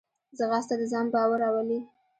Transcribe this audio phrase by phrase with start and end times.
[0.37, 1.79] ځغاسته د ځان باور راولي